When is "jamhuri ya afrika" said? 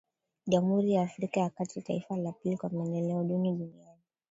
0.47-1.39